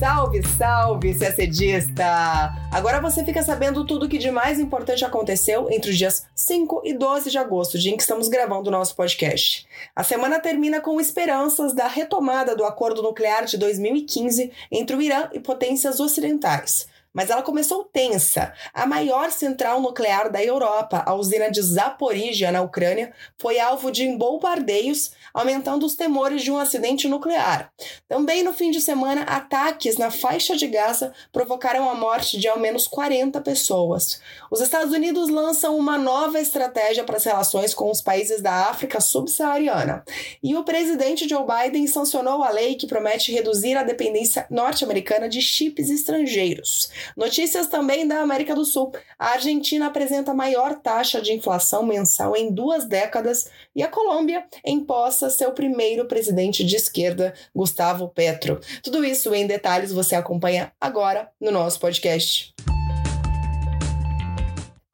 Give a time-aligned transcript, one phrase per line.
[0.00, 2.54] Salve, salve, CACDista!
[2.72, 6.80] Agora você fica sabendo tudo o que de mais importante aconteceu entre os dias 5
[6.86, 9.68] e 12 de agosto, dia em que estamos gravando o nosso podcast.
[9.94, 15.28] A semana termina com esperanças da retomada do acordo nuclear de 2015 entre o Irã
[15.34, 18.52] e potências ocidentais mas ela começou tensa.
[18.72, 24.08] A maior central nuclear da Europa, a usina de Zaporizhia, na Ucrânia, foi alvo de
[24.16, 27.72] bombardeios, aumentando os temores de um acidente nuclear.
[28.08, 32.58] Também no fim de semana, ataques na faixa de Gaza provocaram a morte de ao
[32.58, 34.20] menos 40 pessoas.
[34.50, 39.00] Os Estados Unidos lançam uma nova estratégia para as relações com os países da África
[39.00, 40.04] subsaariana.
[40.42, 45.40] E o presidente Joe Biden sancionou a lei que promete reduzir a dependência norte-americana de
[45.40, 46.90] chips estrangeiros.
[47.16, 48.92] Notícias também da América do Sul.
[49.18, 54.44] A Argentina apresenta a maior taxa de inflação mensal em duas décadas e a Colômbia
[54.64, 58.60] empossa seu primeiro presidente de esquerda, Gustavo Petro.
[58.82, 62.54] Tudo isso em detalhes você acompanha agora no nosso podcast.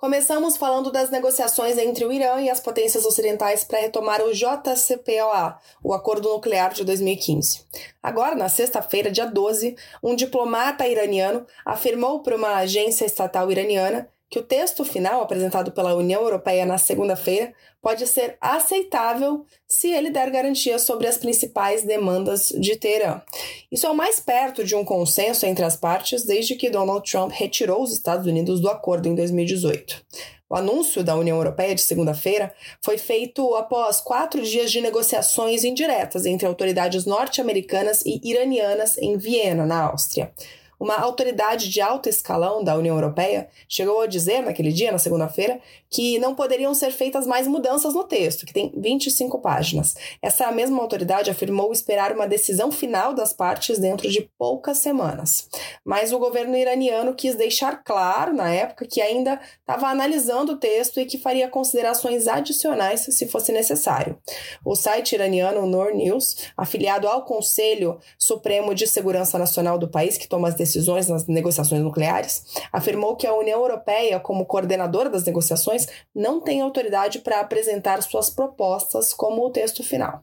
[0.06, 5.58] Começamos falando das negociações entre o Irã e as potências ocidentais para retomar o JCPOA,
[5.82, 7.62] o Acordo Nuclear de 2015.
[8.00, 14.38] Agora, na sexta-feira, dia 12, um diplomata iraniano afirmou para uma agência estatal iraniana que
[14.38, 20.30] o texto final apresentado pela União Europeia na segunda-feira pode ser aceitável se ele der
[20.30, 23.22] garantias sobre as principais demandas de Teherã.
[23.70, 27.30] Isso é o mais perto de um consenso entre as partes desde que Donald Trump
[27.32, 30.04] retirou os Estados Unidos do acordo em 2018.
[30.48, 36.24] O anúncio da União Europeia de segunda-feira foi feito após quatro dias de negociações indiretas
[36.24, 40.32] entre autoridades norte-americanas e iranianas em Viena, na Áustria.
[40.78, 45.58] Uma autoridade de alto escalão da União Europeia chegou a dizer naquele dia, na segunda-feira,
[45.88, 49.94] que não poderiam ser feitas mais mudanças no texto, que tem 25 páginas.
[50.20, 55.48] Essa mesma autoridade afirmou esperar uma decisão final das partes dentro de poucas semanas.
[55.84, 61.00] Mas o governo iraniano quis deixar claro, na época, que ainda estava analisando o texto
[61.00, 64.18] e que faria considerações adicionais se fosse necessário.
[64.64, 70.28] O site iraniano Noor News, afiliado ao Conselho Supremo de Segurança Nacional do país, que
[70.28, 70.65] toma as decisões
[71.08, 77.20] nas negociações nucleares, afirmou que a União Europeia, como coordenadora das negociações, não tem autoridade
[77.20, 80.22] para apresentar suas propostas como o texto final.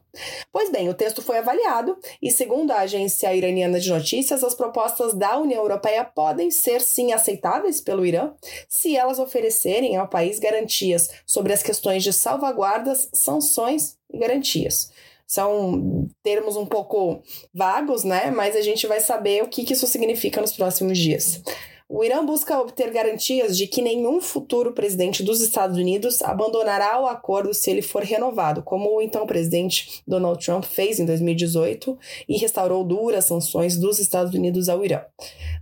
[0.52, 5.14] Pois bem, o texto foi avaliado e, segundo a agência iraniana de notícias, as propostas
[5.14, 8.32] da União Europeia podem ser sim aceitáveis pelo Irã
[8.68, 14.92] se elas oferecerem ao país garantias sobre as questões de salvaguardas, sanções e garantias.
[15.26, 18.30] São termos um pouco vagos, né?
[18.30, 21.42] Mas a gente vai saber o que, que isso significa nos próximos dias.
[21.86, 27.06] O Irã busca obter garantias de que nenhum futuro presidente dos Estados Unidos abandonará o
[27.06, 32.38] acordo se ele for renovado, como o então presidente Donald Trump fez em 2018 e
[32.38, 35.02] restaurou duras sanções dos Estados Unidos ao Irã.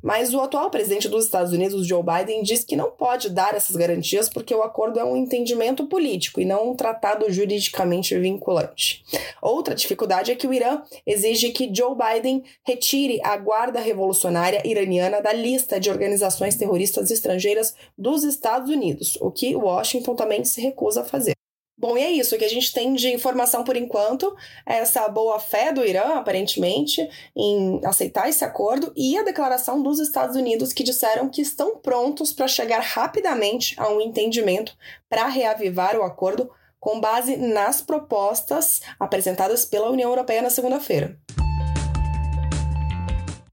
[0.01, 3.75] Mas o atual presidente dos Estados Unidos, Joe Biden, diz que não pode dar essas
[3.75, 9.03] garantias porque o acordo é um entendimento político e não um tratado juridicamente vinculante.
[9.43, 15.21] Outra dificuldade é que o Irã exige que Joe Biden retire a Guarda Revolucionária Iraniana
[15.21, 20.61] da lista de organizações organizações terroristas estrangeiras dos Estados Unidos, o que Washington também se
[20.61, 21.33] recusa a fazer.
[21.79, 22.39] Bom, e é isso.
[22.39, 27.09] Que a gente tem de informação por enquanto é essa boa fé do Irã, aparentemente,
[27.35, 32.33] em aceitar esse acordo e a declaração dos Estados Unidos que disseram que estão prontos
[32.33, 34.77] para chegar rapidamente a um entendimento
[35.09, 36.49] para reavivar o acordo
[36.79, 41.19] com base nas propostas apresentadas pela União Europeia na segunda-feira.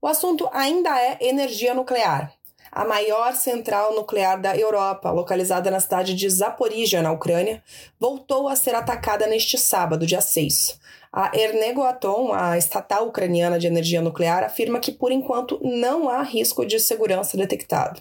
[0.02, 2.32] O assunto ainda é energia nuclear
[2.72, 7.62] a maior central nuclear da Europa, localizada na cidade de Zaporizhia, na Ucrânia,
[7.98, 10.78] voltou a ser atacada neste sábado, dia 6.
[11.12, 16.64] A Ernegoatom, a estatal ucraniana de energia nuclear, afirma que por enquanto não há risco
[16.64, 18.00] de segurança detectado.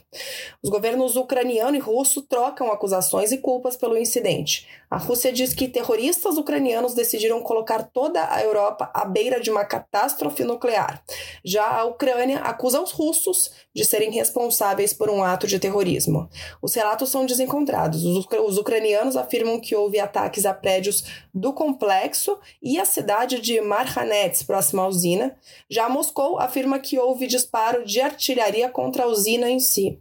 [0.62, 4.68] Os governos ucraniano e russo trocam acusações e culpas pelo incidente.
[4.92, 9.66] A Rússia diz que terroristas ucranianos decidiram colocar toda a Europa à beira de uma
[9.66, 11.04] catástrofe nuclear.
[11.44, 16.30] Já a Ucrânia acusa os russos de serem responsáveis por um ato de terrorismo.
[16.62, 18.04] Os relatos são desencontrados.
[18.04, 21.04] Os, ucranianos afirmam que houve ataques a prédios
[21.34, 25.34] do complexo e a cidade de Marhanets, próxima à usina.
[25.70, 29.98] Já Moscou afirma que houve disparo de artilharia contra a usina em si.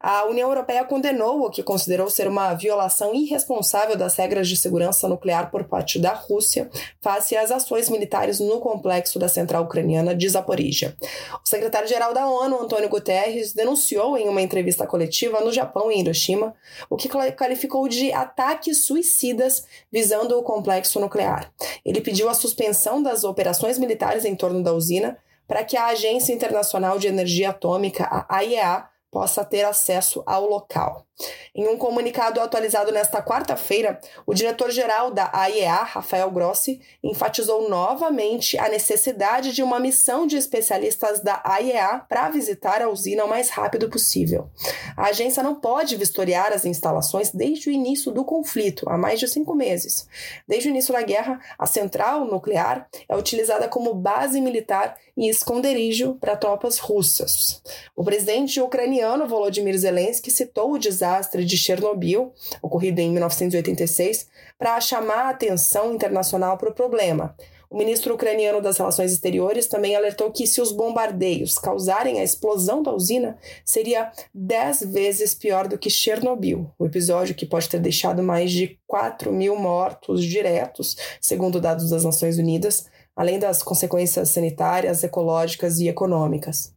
[0.00, 5.08] A União Europeia condenou o que considerou ser uma violação irresponsável das regras de segurança
[5.08, 6.68] nuclear por parte da Rússia
[7.00, 10.96] face às ações militares no complexo da central ucraniana de Zaporizhia.
[11.44, 16.52] O secretário-geral da ONU, Antônio Guterres, denunciou em uma entrevista coletiva no Japão, em Hiroshima,
[16.90, 21.52] o que qualificou de ataques suicidas visando o complexo nuclear.
[21.84, 26.32] Ele pediu a suspensão das operações militares em torno da usina para que a Agência
[26.32, 31.06] Internacional de Energia Atômica, a AIEA, possa ter acesso ao local.
[31.54, 38.70] Em um comunicado atualizado nesta quarta-feira, o diretor-geral da AIEA, Rafael Grossi, enfatizou novamente a
[38.70, 43.90] necessidade de uma missão de especialistas da AIEA para visitar a usina o mais rápido
[43.90, 44.48] possível.
[44.96, 49.28] A agência não pode vistoriar as instalações desde o início do conflito, há mais de
[49.28, 50.08] cinco meses.
[50.48, 56.14] Desde o início da guerra, a central nuclear é utilizada como base militar e esconderijo
[56.14, 57.62] para tropas russas.
[57.94, 62.32] O presidente ucraniano Volodymyr Zelensky citou o desastre desastre de Chernobyl,
[62.62, 67.34] ocorrido em 1986, para chamar a atenção internacional para o problema.
[67.68, 72.82] O ministro ucraniano das Relações Exteriores também alertou que, se os bombardeios causarem a explosão
[72.82, 78.22] da usina, seria dez vezes pior do que Chernobyl, o episódio que pode ter deixado
[78.22, 85.02] mais de 4 mil mortos diretos, segundo dados das Nações Unidas, além das consequências sanitárias,
[85.02, 86.74] ecológicas e econômicas.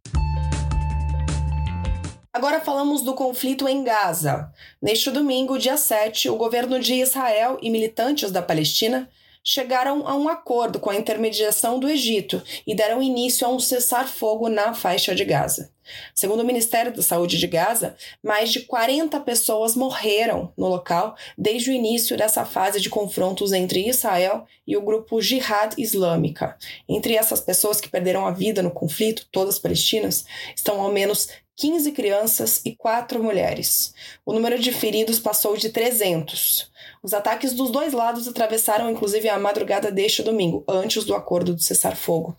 [2.36, 4.52] Agora falamos do conflito em Gaza.
[4.80, 9.08] Neste domingo, dia 7, o governo de Israel e militantes da Palestina
[9.42, 14.50] chegaram a um acordo com a intermediação do Egito e deram início a um cessar-fogo
[14.50, 15.72] na faixa de Gaza.
[16.14, 21.70] Segundo o Ministério da Saúde de Gaza, mais de 40 pessoas morreram no local desde
[21.70, 26.58] o início dessa fase de confrontos entre Israel e o grupo Jihad Islâmica.
[26.86, 31.92] Entre essas pessoas que perderam a vida no conflito, todas palestinas, estão ao menos 15
[31.92, 33.94] crianças e 4 mulheres.
[34.24, 36.70] O número de feridos passou de 300.
[37.02, 41.64] Os ataques dos dois lados atravessaram inclusive a madrugada deste domingo, antes do acordo de
[41.64, 42.36] cessar-fogo.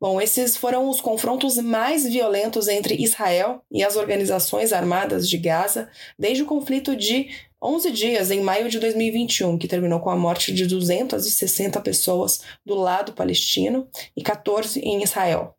[0.00, 5.88] Bom, esses foram os confrontos mais violentos entre Israel e as organizações armadas de Gaza
[6.18, 7.30] desde o conflito de
[7.62, 12.74] 11 dias em maio de 2021, que terminou com a morte de 260 pessoas do
[12.74, 15.56] lado palestino e 14 em Israel.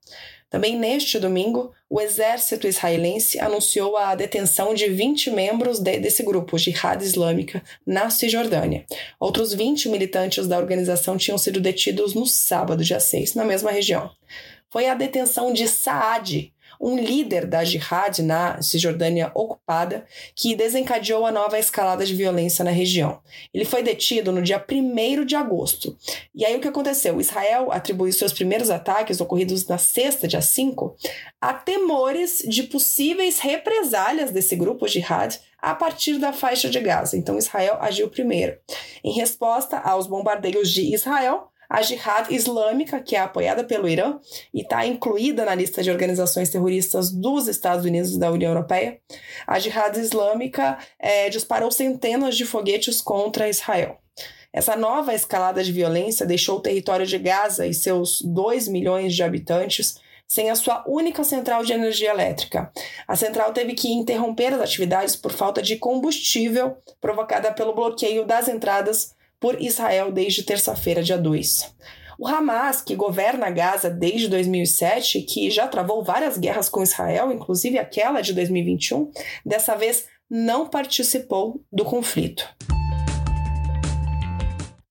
[0.56, 6.58] Também neste domingo, o exército israelense anunciou a detenção de 20 membros de, desse grupo,
[6.58, 8.86] Jihad Islâmica, na Cisjordânia.
[9.20, 14.10] Outros 20 militantes da organização tinham sido detidos no sábado, dia 6, na mesma região.
[14.70, 20.06] Foi a detenção de Saad, um líder da jihad na Cisjordânia ocupada,
[20.36, 23.20] que desencadeou a nova escalada de violência na região.
[23.54, 25.98] Ele foi detido no dia 1 de agosto.
[26.34, 27.20] E aí o que aconteceu?
[27.20, 30.96] Israel atribuiu seus primeiros ataques, ocorridos na sexta, dia 5,
[31.42, 37.18] a temores de possíveis represálias desse grupo jihad a partir da faixa de Gaza.
[37.18, 38.56] Então Israel agiu primeiro.
[39.04, 44.20] Em resposta aos bombardeios de Israel, a Jihad Islâmica, que é apoiada pelo Irã
[44.54, 49.00] e está incluída na lista de organizações terroristas dos Estados Unidos e da União Europeia,
[49.48, 53.98] a Jihad Islâmica é, disparou centenas de foguetes contra Israel.
[54.54, 59.22] Essa nova escalada de violência deixou o território de Gaza e seus 2 milhões de
[59.22, 62.72] habitantes sem a sua única central de energia elétrica.
[63.08, 68.48] A central teve que interromper as atividades por falta de combustível provocada pelo bloqueio das
[68.48, 69.15] entradas
[69.46, 71.76] por Israel desde terça-feira, dia 2.
[72.18, 77.78] O Hamas, que governa Gaza desde 2007, que já travou várias guerras com Israel, inclusive
[77.78, 79.12] aquela de 2021,
[79.46, 82.44] dessa vez não participou do conflito.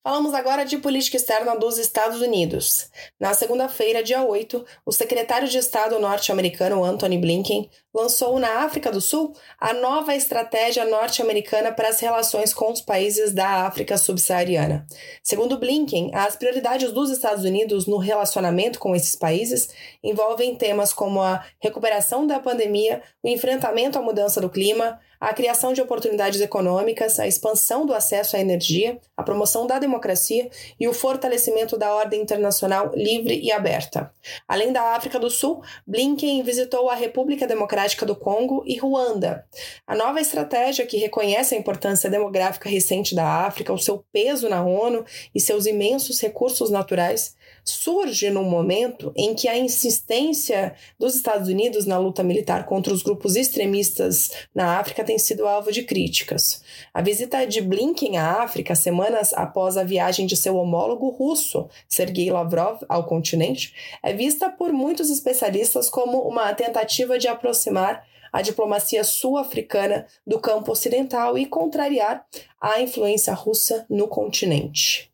[0.06, 2.90] Falamos agora de política externa dos Estados Unidos.
[3.18, 9.00] Na segunda-feira, dia 8, o secretário de Estado norte-americano Anthony Blinken lançou na África do
[9.00, 14.87] Sul a nova estratégia norte-americana para as relações com os países da África subsaariana.
[15.23, 19.70] Segundo Blinken, as prioridades dos Estados Unidos no relacionamento com esses países
[20.02, 25.73] envolvem temas como a recuperação da pandemia, o enfrentamento à mudança do clima, a criação
[25.73, 30.93] de oportunidades econômicas, a expansão do acesso à energia, a promoção da democracia e o
[30.93, 34.12] fortalecimento da ordem internacional livre e aberta.
[34.47, 39.47] Além da África do Sul, Blinken visitou a República Democrática do Congo e Ruanda.
[39.87, 44.62] A nova estratégia, que reconhece a importância demográfica recente da África, o seu peso na
[44.62, 51.49] ONU e seus imensos recursos naturais, surge num momento em que a insistência dos Estados
[51.49, 56.62] Unidos na luta militar contra os grupos extremistas na África tem sido alvo de críticas.
[56.92, 62.30] A visita de Blinken à África, semanas após a viagem de seu homólogo russo, Sergei
[62.30, 69.04] Lavrov, ao continente, é vista por muitos especialistas como uma tentativa de aproximar a diplomacia
[69.04, 72.26] sul-africana do campo ocidental e contrariar
[72.61, 75.13] a influência russa no continente.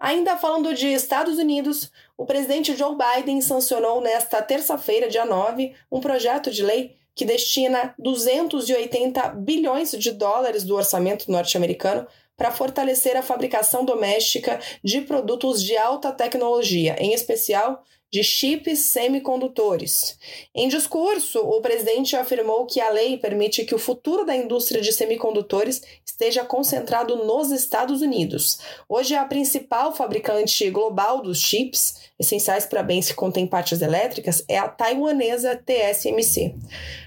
[0.00, 6.00] Ainda falando de Estados Unidos, o presidente Joe Biden sancionou nesta terça-feira, dia 9, um
[6.00, 13.22] projeto de lei que destina 280 bilhões de dólares do orçamento norte-americano para fortalecer a
[13.22, 20.18] fabricação doméstica de produtos de alta tecnologia, em especial de chips semicondutores.
[20.54, 24.92] Em discurso, o presidente afirmou que a lei permite que o futuro da indústria de
[24.92, 28.58] semicondutores esteja concentrado nos Estados Unidos.
[28.88, 34.58] Hoje, a principal fabricante global dos chips, essenciais para bens que contêm partes elétricas, é
[34.58, 36.54] a taiwanesa TSMC.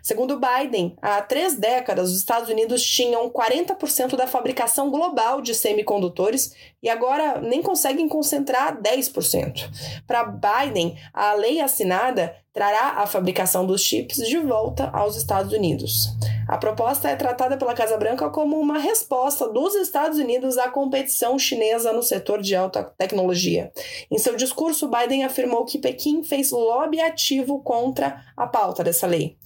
[0.03, 6.53] Segundo Biden, há três décadas os Estados Unidos tinham 40% da fabricação global de semicondutores
[6.81, 9.69] e agora nem conseguem concentrar 10%.
[10.07, 16.09] Para Biden, a lei assinada trará a fabricação dos chips de volta aos Estados Unidos.
[16.47, 21.39] A proposta é tratada pela Casa Branca como uma resposta dos Estados Unidos à competição
[21.39, 23.71] chinesa no setor de alta tecnologia.
[24.09, 29.37] Em seu discurso, Biden afirmou que Pequim fez lobby ativo contra a pauta dessa lei.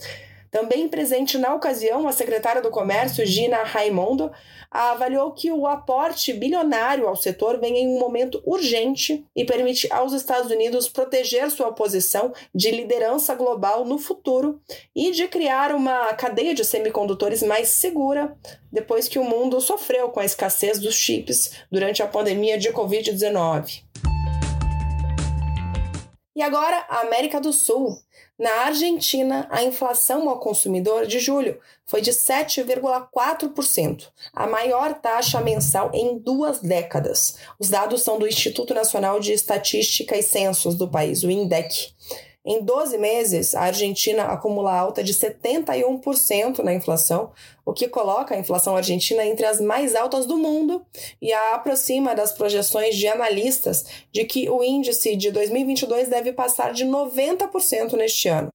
[0.56, 4.32] Também presente na ocasião, a secretária do Comércio, Gina Raimondo,
[4.72, 10.14] avaliou que o aporte bilionário ao setor vem em um momento urgente e permite aos
[10.14, 14.62] Estados Unidos proteger sua posição de liderança global no futuro
[14.96, 18.34] e de criar uma cadeia de semicondutores mais segura
[18.72, 23.84] depois que o mundo sofreu com a escassez dos chips durante a pandemia de Covid-19.
[26.34, 28.05] E agora, a América do Sul.
[28.38, 35.90] Na Argentina, a inflação ao consumidor de julho foi de 7,4%, a maior taxa mensal
[35.94, 37.38] em duas décadas.
[37.58, 41.94] Os dados são do Instituto Nacional de Estatística e Censos do país, o INDEC.
[42.48, 47.32] Em 12 meses, a Argentina acumula alta de 71% na inflação,
[47.66, 50.86] o que coloca a inflação argentina entre as mais altas do mundo
[51.20, 56.72] e a aproxima das projeções de analistas de que o índice de 2022 deve passar
[56.72, 58.50] de 90% neste ano.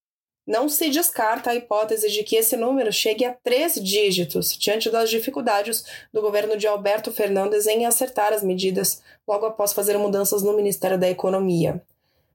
[0.46, 5.10] Não se descarta a hipótese de que esse número chegue a três dígitos, diante das
[5.10, 10.52] dificuldades do governo de Alberto Fernandes em acertar as medidas logo após fazer mudanças no
[10.54, 11.82] Ministério da Economia.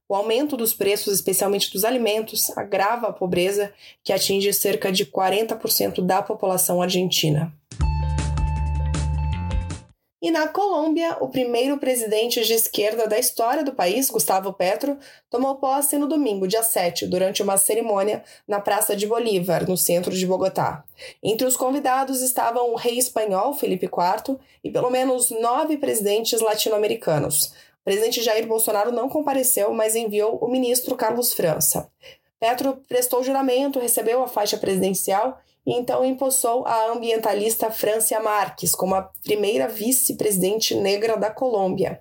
[0.08, 3.72] O aumento dos preços, especialmente dos alimentos, agrava a pobreza,
[4.04, 7.52] que atinge cerca de 40% da população argentina.
[10.22, 14.96] E na Colômbia, o primeiro presidente de esquerda da história do país, Gustavo Petro,
[15.28, 20.12] tomou posse no domingo, dia 7, durante uma cerimônia na Praça de Bolívar, no centro
[20.12, 20.84] de Bogotá.
[21.22, 27.52] Entre os convidados estavam o rei espanhol Felipe IV e pelo menos nove presidentes latino-americanos,
[27.86, 31.88] presidente Jair Bolsonaro não compareceu, mas enviou o ministro Carlos França.
[32.40, 38.96] Petro prestou juramento, recebeu a faixa presidencial e então empossou a ambientalista Francia Marques como
[38.96, 42.00] a primeira vice-presidente negra da Colômbia.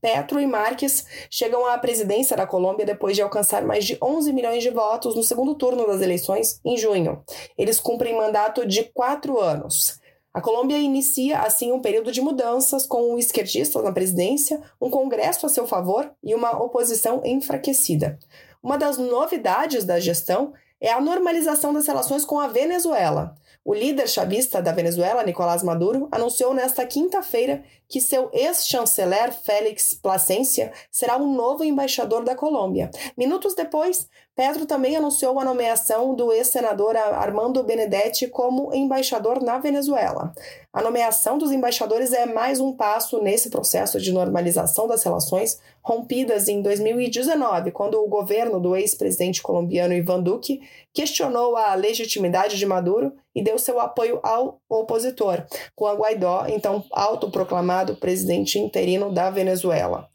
[0.00, 4.62] Petro e Marques chegam à presidência da Colômbia depois de alcançar mais de 11 milhões
[4.62, 7.22] de votos no segundo turno das eleições, em junho.
[7.58, 10.00] Eles cumprem mandato de quatro anos.
[10.36, 15.46] A Colômbia inicia, assim, um período de mudanças com o esquerdista na presidência, um congresso
[15.46, 18.18] a seu favor e uma oposição enfraquecida.
[18.62, 23.34] Uma das novidades da gestão é a normalização das relações com a Venezuela.
[23.64, 30.70] O líder chavista da Venezuela, Nicolás Maduro, anunciou nesta quinta-feira que seu ex-chanceler Félix Plasencia
[30.90, 32.90] será o novo embaixador da Colômbia.
[33.16, 40.30] Minutos depois, Petro também anunciou a nomeação do ex-senador Armando Benedetti como embaixador na Venezuela.
[40.70, 46.48] A nomeação dos embaixadores é mais um passo nesse processo de normalização das relações rompidas
[46.48, 50.60] em 2019, quando o governo do ex-presidente colombiano Ivan Duque
[50.92, 55.46] questionou a legitimidade de Maduro e deu seu apoio ao opositor,
[55.78, 60.10] Juan Guaidó, então autoproclamado presidente interino da Venezuela.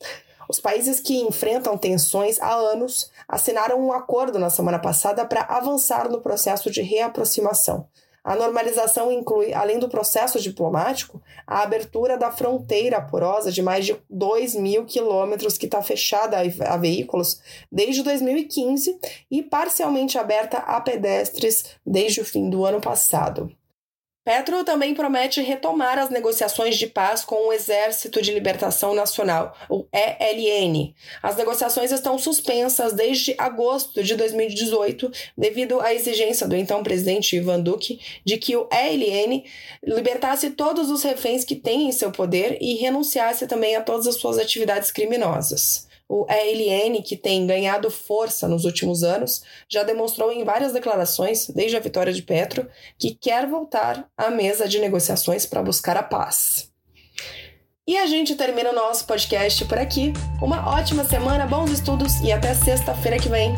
[0.52, 6.10] Os países que enfrentam tensões há anos assinaram um acordo na semana passada para avançar
[6.10, 7.88] no processo de reaproximação.
[8.22, 13.96] A normalização inclui, além do processo diplomático, a abertura da fronteira porosa de mais de
[14.10, 16.36] 2 mil quilômetros que está fechada
[16.68, 17.40] a veículos
[17.72, 19.00] desde 2015
[19.32, 23.50] e parcialmente aberta a pedestres desde o fim do ano passado.
[24.24, 29.88] Petro também promete retomar as negociações de paz com o Exército de Libertação Nacional, o
[29.92, 30.94] ELN.
[31.24, 37.62] As negociações estão suspensas desde agosto de 2018, devido à exigência do então presidente Ivan
[37.62, 39.44] Duque de que o ELN
[39.84, 44.16] libertasse todos os reféns que tem em seu poder e renunciasse também a todas as
[44.16, 45.90] suas atividades criminosas.
[46.14, 51.78] O ELN, que tem ganhado força nos últimos anos, já demonstrou em várias declarações, desde
[51.78, 52.68] a vitória de Petro,
[53.00, 56.70] que quer voltar à mesa de negociações para buscar a paz.
[57.88, 60.12] E a gente termina o nosso podcast por aqui.
[60.42, 63.56] Uma ótima semana, bons estudos e até sexta-feira que vem.